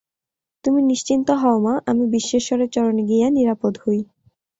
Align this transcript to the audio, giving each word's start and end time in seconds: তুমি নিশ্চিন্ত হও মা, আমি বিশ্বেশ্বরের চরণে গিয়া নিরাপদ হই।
তুমি 0.65 0.79
নিশ্চিন্ত 0.83 1.27
হও 1.41 1.57
মা, 1.59 1.73
আমি 1.89 2.03
বিশ্বেশ্বরের 2.15 2.69
চরণে 2.69 3.03
গিয়া 3.09 3.27
নিরাপদ 3.29 3.73
হই। 3.83 3.99